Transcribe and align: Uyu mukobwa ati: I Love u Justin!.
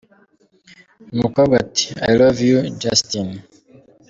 Uyu 1.11 1.21
mukobwa 1.23 1.53
ati: 1.63 1.87
I 2.09 2.11
Love 2.19 2.49
u 2.59 2.61
Justin!. 2.81 3.29